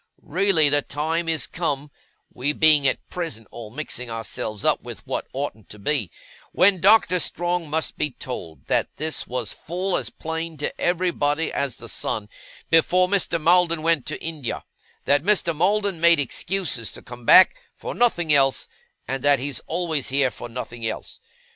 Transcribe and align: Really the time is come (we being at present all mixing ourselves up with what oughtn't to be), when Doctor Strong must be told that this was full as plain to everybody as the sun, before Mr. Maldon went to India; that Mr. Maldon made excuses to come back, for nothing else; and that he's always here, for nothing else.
Really 0.23 0.67
the 0.67 0.81
time 0.81 1.29
is 1.29 1.45
come 1.45 1.91
(we 2.33 2.53
being 2.53 2.87
at 2.87 3.07
present 3.11 3.47
all 3.51 3.69
mixing 3.69 4.09
ourselves 4.09 4.65
up 4.65 4.81
with 4.81 5.05
what 5.05 5.27
oughtn't 5.31 5.69
to 5.69 5.77
be), 5.77 6.09
when 6.53 6.81
Doctor 6.81 7.19
Strong 7.19 7.69
must 7.69 7.99
be 7.99 8.09
told 8.09 8.65
that 8.65 8.87
this 8.97 9.27
was 9.27 9.53
full 9.53 9.95
as 9.95 10.09
plain 10.09 10.57
to 10.57 10.81
everybody 10.81 11.53
as 11.53 11.75
the 11.75 11.87
sun, 11.87 12.29
before 12.71 13.07
Mr. 13.07 13.39
Maldon 13.39 13.83
went 13.83 14.07
to 14.07 14.19
India; 14.23 14.63
that 15.05 15.21
Mr. 15.21 15.55
Maldon 15.55 16.01
made 16.01 16.17
excuses 16.19 16.91
to 16.93 17.03
come 17.03 17.23
back, 17.23 17.61
for 17.75 17.93
nothing 17.93 18.33
else; 18.33 18.67
and 19.07 19.23
that 19.23 19.37
he's 19.37 19.59
always 19.67 20.09
here, 20.09 20.31
for 20.31 20.49
nothing 20.49 20.83
else. 20.83 21.19